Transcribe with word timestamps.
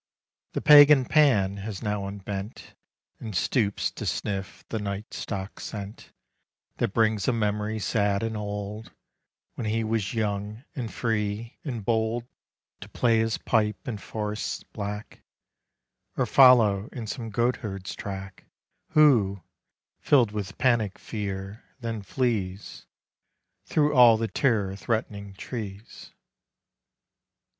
The 0.53 0.61
Pagan 0.61 1.05
Pan 1.05 1.57
has 1.57 1.83
now 1.83 2.07
unbent 2.07 2.73
And 3.19 3.35
stoops 3.35 3.91
to 3.91 4.07
sniff 4.07 4.65
the 4.69 4.79
night 4.79 5.13
stock 5.13 5.59
scent 5.59 6.11
That 6.77 6.87
brings 6.91 7.27
a 7.27 7.31
memory 7.31 7.77
sad 7.77 8.23
and 8.23 8.35
old 8.35 8.91
When 9.53 9.67
he 9.67 9.83
was 9.83 10.15
young 10.15 10.63
and 10.75 10.91
free 10.91 11.59
and 11.63 11.85
bold 11.85 12.25
To 12.79 12.89
play 12.89 13.19
his 13.19 13.37
pipe 13.37 13.87
in 13.87 13.99
forests 13.99 14.63
black, 14.63 15.21
Or 16.17 16.25
follow 16.25 16.87
in 16.91 17.05
some 17.05 17.29
goatherd's 17.29 17.93
track 17.95 18.45
Who, 18.93 19.43
fill'd 19.99 20.31
with 20.31 20.57
panic 20.57 20.97
fear, 20.97 21.63
then 21.79 22.01
flees 22.01 22.87
Through 23.65 23.93
all 23.93 24.17
the 24.17 24.27
terror 24.27 24.75
threatening 24.75 25.35
trees. 25.35 26.11